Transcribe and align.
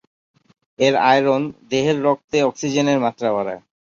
এর 0.79 0.95
আয়রন 1.05 1.41
দেহের 1.69 1.97
রক্তে 2.03 2.37
অক্সিজেনের 2.43 2.99
মাত্রা 2.99 3.29
বাড়ায়। 3.35 3.61